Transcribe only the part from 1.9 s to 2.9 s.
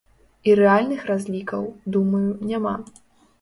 думаю, няма.